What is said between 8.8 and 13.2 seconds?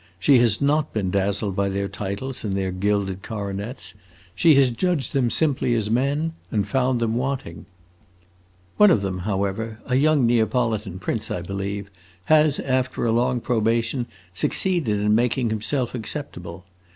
of them, however, a young Neapolitan prince, I believe, has after a